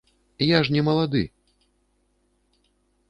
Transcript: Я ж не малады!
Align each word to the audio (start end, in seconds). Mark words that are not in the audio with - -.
Я 0.45 0.61
ж 0.69 0.73
не 0.77 0.81
малады! 0.87 1.21